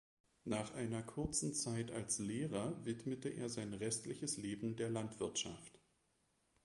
Nach 0.45 0.73
einer 0.73 1.03
kurzen 1.03 1.53
Zeit 1.53 1.91
als 1.91 2.17
Lehrer 2.17 2.83
widmete 2.83 3.29
er 3.29 3.49
sein 3.49 3.71
restliches 3.75 4.37
Leben 4.37 4.75
der 4.75 4.89
Landwirtschaft. 4.89 5.79